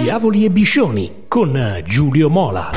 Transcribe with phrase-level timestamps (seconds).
[0.00, 2.70] Diavoli e Biscioni con Giulio Mola.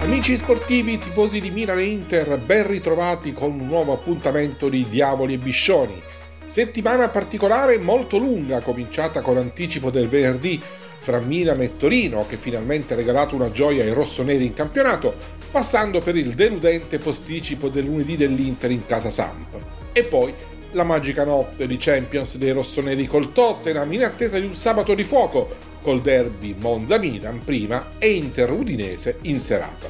[0.00, 5.34] Amici sportivi, tifosi di Milan e Inter, ben ritrovati con un nuovo appuntamento di Diavoli
[5.34, 6.02] e Biscioni.
[6.44, 10.60] Settimana particolare molto lunga, cominciata con anticipo del venerdì
[10.98, 15.14] fra Milan e Torino, che finalmente ha regalato una gioia ai rossoneri in campionato,
[15.52, 19.54] passando per il deludente posticipo del lunedì dell'Inter in casa Samp.
[19.92, 20.34] E poi
[20.72, 25.04] la magica notte di Champions dei rossoneri col Tottenham in attesa di un sabato di
[25.04, 29.88] fuoco col derby Monza-Milan prima e Inter-Udinese in serata.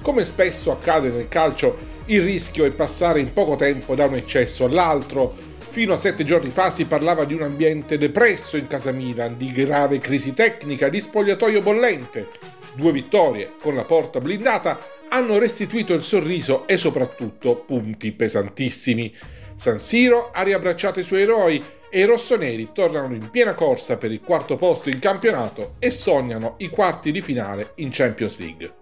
[0.00, 1.76] Come spesso accade nel calcio,
[2.06, 5.34] il rischio è passare in poco tempo da un eccesso all'altro.
[5.70, 9.50] Fino a sette giorni fa si parlava di un ambiente depresso in casa Milan, di
[9.50, 12.28] grave crisi tecnica, di spogliatoio bollente.
[12.76, 19.12] Due vittorie con la porta blindata hanno restituito il sorriso e soprattutto punti pesantissimi.
[19.56, 24.12] San Siro ha riabbracciato i suoi eroi e i rossoneri tornano in piena corsa per
[24.12, 28.72] il quarto posto in campionato e sognano i quarti di finale in Champions League.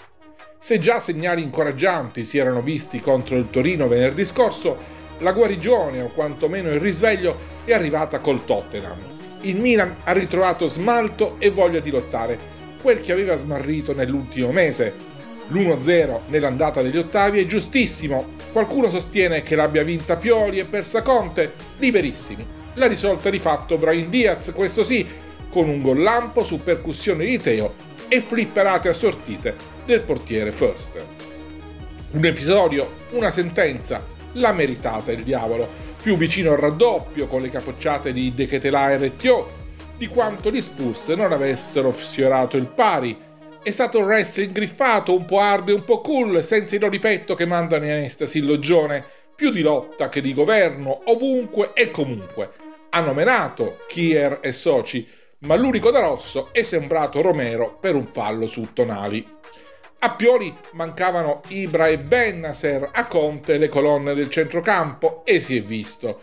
[0.59, 4.77] Se già segnali incoraggianti si erano visti contro il Torino venerdì scorso,
[5.19, 8.99] la guarigione o quantomeno il risveglio è arrivata col Tottenham.
[9.43, 12.39] Il Milan ha ritrovato smalto e voglia di lottare,
[12.81, 15.13] quel che aveva smarrito nell'ultimo mese,
[15.49, 18.27] L'1-0 nell'andata degli ottavi è giustissimo.
[18.53, 21.53] Qualcuno sostiene che l'abbia vinta Pioli e persa Conte.
[21.79, 22.47] Liberissimi.
[22.75, 25.07] La risolta di fatto Brian Diaz, questo sì,
[25.51, 27.75] con un gol lampo su percussione di Teo
[28.09, 31.05] e flipperate assortite del portiere First.
[32.13, 35.69] Un episodio, una sentenza, l'ha meritata il diavolo,
[36.03, 39.51] più vicino al raddoppio con le capocciate di De Ketelà e Rettio,
[39.97, 43.17] di quanto gli Spurs non avessero sfiorato il pari
[43.65, 46.99] è stato un wrestling griffato, un po' hard e un po' cool, senza i loro
[46.99, 49.03] petto che mandano in estasi il loggione,
[49.35, 52.51] più di lotta che di governo, ovunque e comunque.
[52.91, 58.47] Hanno menato Kier e Soci, ma l'unico da rosso è sembrato Romero per un fallo
[58.47, 59.27] su Tonali.
[60.01, 65.63] A Pioli mancavano Ibra e Bennaser, a Conte le colonne del centrocampo e si è
[65.63, 66.21] visto.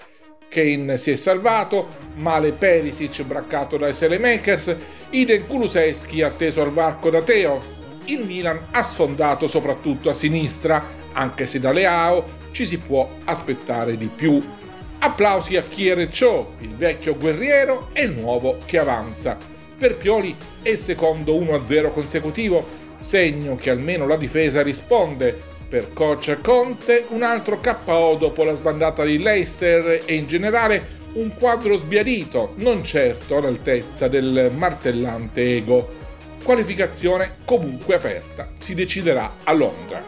[0.51, 4.75] Kane si è salvato, male Perisic braccato dai Selemakers,
[5.12, 7.63] idem Kuluseschi atteso al varco da Teo.
[8.06, 13.95] Il Milan ha sfondato soprattutto a sinistra, anche se da Leao ci si può aspettare
[13.95, 14.44] di più.
[15.00, 19.38] Applausi a Cho, il vecchio guerriero e il nuovo che avanza.
[19.78, 25.39] Per Pioli è il secondo 1-0 consecutivo, segno che almeno la difesa risponde,
[25.72, 31.34] per coach Conte un altro KO dopo la sbandata di Leicester e in generale un
[31.34, 35.88] quadro sbiadito, non certo all'altezza del martellante ego.
[36.44, 40.04] Qualificazione comunque aperta, si deciderà a Londra.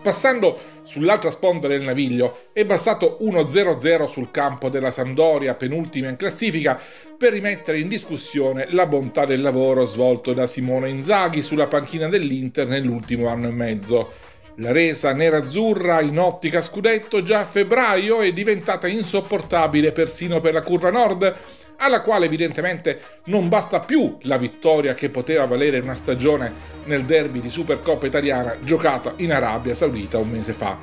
[0.00, 6.78] Passando sull'altra sponda del naviglio, è bastato 1-0-0 sul campo della Sampdoria, penultima in classifica,
[7.18, 12.68] per rimettere in discussione la bontà del lavoro svolto da Simone Inzaghi sulla panchina dell'Inter
[12.68, 14.12] nell'ultimo anno e mezzo.
[14.58, 20.62] La resa nerazzurra in ottica scudetto già a febbraio è diventata insopportabile persino per la
[20.62, 21.34] curva nord,
[21.78, 26.52] alla quale evidentemente non basta più la vittoria che poteva valere una stagione
[26.84, 30.78] nel derby di Supercoppa italiana giocata in Arabia Saudita un mese fa.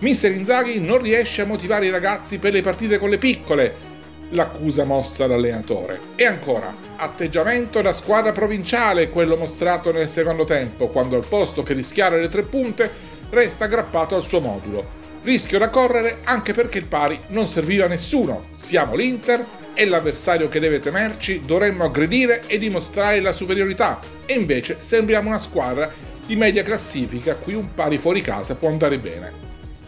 [0.00, 3.92] Mister Inzaghi non riesce a motivare i ragazzi per le partite con le piccole,
[4.30, 6.00] l'accusa mossa dall'allenatore.
[6.16, 11.72] E ancora, atteggiamento da squadra provinciale, quello mostrato nel secondo tempo, quando al posto che
[11.72, 12.90] rischiare le tre punte
[13.30, 15.02] resta aggrappato al suo modulo.
[15.22, 18.40] Rischio da correre anche perché il pari non serviva a nessuno.
[18.58, 19.42] Siamo l'Inter
[19.72, 23.98] e l'avversario che deve temerci dovremmo aggredire e dimostrare la superiorità.
[24.26, 25.90] E invece sembriamo una squadra
[26.26, 29.32] di media classifica a cui un pari fuori casa può andare bene.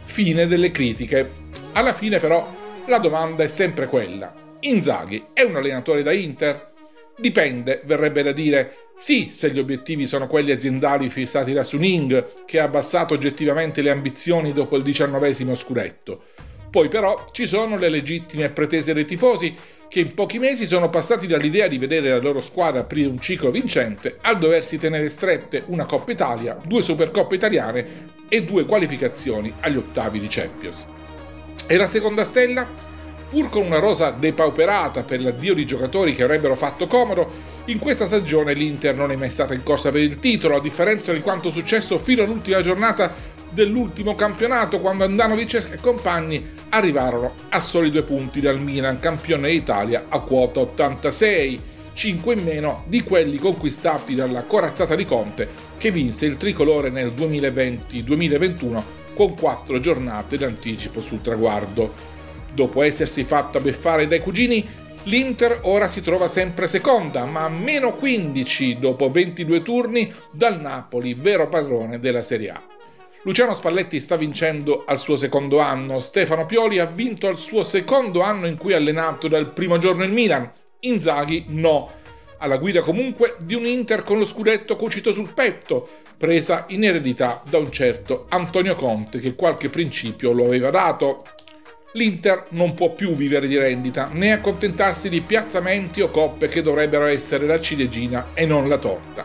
[0.04, 1.30] Fine delle critiche.
[1.72, 2.50] Alla fine però
[2.86, 4.32] la domanda è sempre quella.
[4.60, 6.72] Inzaghi è un allenatore da Inter?
[7.19, 12.60] Dipende, verrebbe da dire, sì, se gli obiettivi sono quelli aziendali fissati da Suning, che
[12.60, 16.24] ha abbassato oggettivamente le ambizioni dopo il diciannovesimo scudetto.
[16.70, 19.54] Poi però ci sono le legittime pretese dei tifosi
[19.88, 23.50] che in pochi mesi sono passati dall'idea di vedere la loro squadra aprire un ciclo
[23.50, 27.86] vincente al doversi tenere strette una Coppa Italia, due Supercoppe italiane
[28.28, 30.86] e due qualificazioni agli ottavi di Champions.
[31.68, 32.65] E la seconda stella?
[33.28, 38.07] Pur con una rosa depauperata per l'addio di giocatori che avrebbero fatto comodo, in questa
[38.07, 41.51] stagione l'Inter non è mai stata in corsa per il titolo, a differenza di quanto
[41.51, 43.13] successo fino all'ultima giornata
[43.51, 50.04] dell'ultimo campionato, quando Andanovic e compagni arrivarono a soli due punti dal Milan, campione d'Italia
[50.09, 51.60] a quota 86,
[51.97, 55.48] 5 in meno di quelli conquistati dalla corazzata di Conte
[55.78, 58.83] che vinse il tricolore nel 2020-2021
[59.15, 61.95] con 4 giornate d'anticipo sul traguardo.
[62.53, 67.93] Dopo essersi fatta beffare dai cugini, L'Inter ora si trova sempre seconda, ma a meno
[67.93, 72.60] 15 dopo 22 turni dal Napoli, vero padrone della Serie A.
[73.22, 78.21] Luciano Spalletti sta vincendo al suo secondo anno, Stefano Pioli ha vinto al suo secondo
[78.21, 81.90] anno in cui ha allenato dal primo giorno il Milan, Inzaghi no,
[82.38, 87.42] alla guida comunque di un Inter con lo scudetto cucito sul petto, presa in eredità
[87.48, 91.24] da un certo Antonio Conte che qualche principio lo aveva dato.
[91.92, 97.06] L'Inter non può più vivere di rendita né accontentarsi di piazzamenti o coppe che dovrebbero
[97.06, 99.24] essere la ciliegina e non la torta.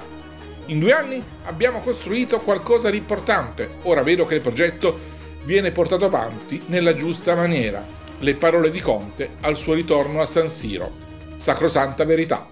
[0.67, 3.69] In due anni abbiamo costruito qualcosa di importante.
[3.83, 4.97] Ora vedo che il progetto
[5.43, 7.85] viene portato avanti nella giusta maniera.
[8.19, 11.10] Le parole di Conte al suo ritorno a San Siro.
[11.41, 12.47] Sacrosanta verità.